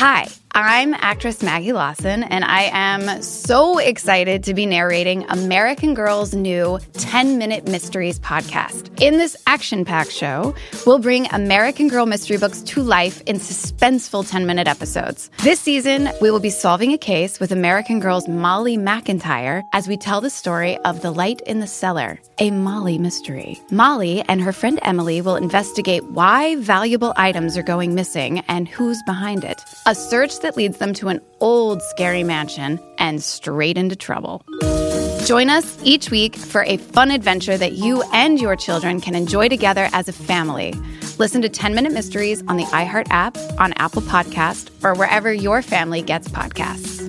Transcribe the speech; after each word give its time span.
Hi, 0.00 0.26
I'm 0.52 0.94
actress 0.94 1.44
Maggie 1.44 1.72
Lawson, 1.72 2.24
and 2.24 2.44
I 2.44 2.70
am 2.72 3.22
so 3.22 3.78
excited 3.78 4.42
to 4.44 4.54
be 4.54 4.66
narrating 4.66 5.24
American 5.28 5.94
Girl's 5.94 6.34
new 6.34 6.80
10 6.94 7.38
Minute 7.38 7.68
Mysteries 7.68 8.18
podcast. 8.18 8.90
In 9.00 9.16
this 9.18 9.36
action 9.46 9.84
packed 9.84 10.10
show, 10.10 10.52
we'll 10.86 10.98
bring 10.98 11.28
American 11.32 11.86
Girl 11.86 12.04
mystery 12.04 12.36
books 12.36 12.62
to 12.62 12.82
life 12.82 13.22
in 13.26 13.36
suspenseful 13.36 14.28
10 14.28 14.44
minute 14.44 14.66
episodes. 14.66 15.30
This 15.38 15.60
season, 15.60 16.10
we 16.20 16.32
will 16.32 16.40
be 16.40 16.50
solving 16.50 16.92
a 16.92 16.98
case 16.98 17.38
with 17.38 17.52
American 17.52 18.00
Girl's 18.00 18.26
Molly 18.26 18.76
McIntyre 18.76 19.62
as 19.72 19.86
we 19.86 19.96
tell 19.96 20.20
the 20.20 20.30
story 20.30 20.76
of 20.78 21.00
The 21.00 21.12
Light 21.12 21.40
in 21.42 21.60
the 21.60 21.68
Cellar, 21.68 22.18
a 22.38 22.50
Molly 22.50 22.98
mystery. 22.98 23.60
Molly 23.70 24.22
and 24.22 24.42
her 24.42 24.52
friend 24.52 24.80
Emily 24.82 25.20
will 25.20 25.36
investigate 25.36 26.04
why 26.10 26.56
valuable 26.56 27.12
items 27.16 27.56
are 27.56 27.62
going 27.62 27.94
missing 27.94 28.40
and 28.48 28.66
who's 28.66 29.00
behind 29.04 29.44
it. 29.44 29.62
A 29.86 29.94
search 29.94 30.39
that 30.42 30.56
leads 30.56 30.78
them 30.78 30.92
to 30.94 31.08
an 31.08 31.20
old 31.40 31.82
scary 31.82 32.24
mansion 32.24 32.80
and 32.98 33.22
straight 33.22 33.76
into 33.78 33.96
trouble. 33.96 34.44
Join 35.24 35.50
us 35.50 35.78
each 35.84 36.10
week 36.10 36.36
for 36.36 36.64
a 36.64 36.76
fun 36.76 37.10
adventure 37.10 37.56
that 37.56 37.72
you 37.72 38.02
and 38.12 38.40
your 38.40 38.56
children 38.56 39.00
can 39.00 39.14
enjoy 39.14 39.48
together 39.48 39.88
as 39.92 40.08
a 40.08 40.12
family. 40.12 40.74
Listen 41.18 41.42
to 41.42 41.48
10 41.48 41.74
Minute 41.74 41.92
Mysteries 41.92 42.42
on 42.48 42.56
the 42.56 42.64
iHeart 42.64 43.06
app, 43.10 43.36
on 43.58 43.72
Apple 43.74 44.02
Podcast, 44.02 44.70
or 44.82 44.94
wherever 44.94 45.32
your 45.32 45.62
family 45.62 46.02
gets 46.02 46.28
podcasts. 46.28 46.99